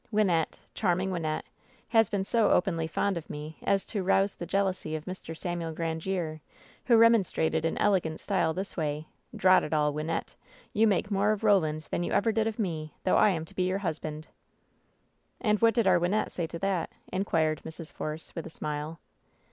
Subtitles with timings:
[0.11, 1.43] Wynnette— charming Wynnette—
[1.95, 5.37] has been so openly fond of me as to rouse the jealousy of Mr.
[5.37, 6.39] Samuel Grandiere,
[6.85, 10.33] who remonstrated in elegant style this way: *Drot it all, Wynnette!
[10.73, 13.53] You make more of Roland than you ever did of me, though I am to
[13.53, 14.31] be your husband.^ ^^
[15.39, 17.91] "And what did our Wynnette say to that?" inquired Mrs.
[17.93, 18.97] Force, with a smile.